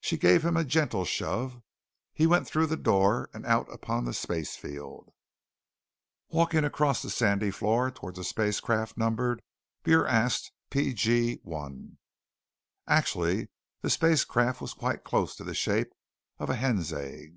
[0.00, 1.60] She gave him a gentle shove.
[2.14, 5.10] He went through the door and out upon the spacefield,
[6.30, 9.42] walking across the sandy floor towards the spacecraft numbered
[9.84, 11.98] BurAst P.G.1.
[12.86, 13.48] Actually,
[13.82, 15.92] the spacecraft was quite close to the shape
[16.38, 17.36] of a hen's egg.